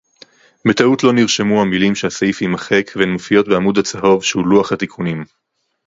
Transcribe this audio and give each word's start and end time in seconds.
בטעות 0.67 1.03
לא 1.03 1.13
נרשמו 1.13 1.61
המלים 1.61 1.95
שהסעיף 1.95 2.41
יימחק 2.41 2.91
והן 2.95 3.09
מופיעות 3.09 3.47
בעמוד 3.47 3.77
הצהוב 3.77 4.23
שהוא 4.23 4.47
לוח 4.47 4.71
התיקונים 4.71 5.23